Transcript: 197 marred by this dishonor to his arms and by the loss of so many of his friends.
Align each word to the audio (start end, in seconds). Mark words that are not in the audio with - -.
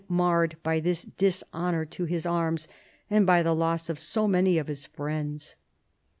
197 0.07 0.17
marred 0.25 0.57
by 0.63 0.79
this 0.79 1.03
dishonor 1.03 1.85
to 1.85 2.05
his 2.05 2.25
arms 2.25 2.67
and 3.07 3.27
by 3.27 3.43
the 3.43 3.53
loss 3.53 3.87
of 3.87 3.99
so 3.99 4.27
many 4.27 4.57
of 4.57 4.65
his 4.65 4.83
friends. 4.83 5.53